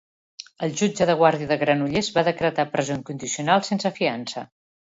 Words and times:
El 0.67 0.71
jutge 0.79 1.05
de 1.09 1.15
guàrdia 1.19 1.49
de 1.51 1.59
Granollers 1.65 2.09
va 2.17 2.25
decretar 2.31 2.67
presó 2.73 2.97
incondicional 3.01 3.67
sense 3.73 3.97
fiança. 4.01 4.49